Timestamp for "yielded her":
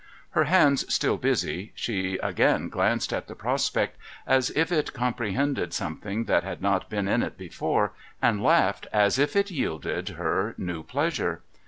9.51-10.55